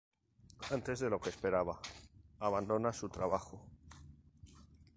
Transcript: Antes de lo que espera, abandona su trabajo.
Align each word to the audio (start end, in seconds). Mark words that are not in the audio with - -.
Antes 0.71 0.99
de 1.01 1.11
lo 1.11 1.21
que 1.21 1.29
espera, 1.29 1.63
abandona 2.39 2.91
su 2.91 3.07
trabajo. 3.07 3.61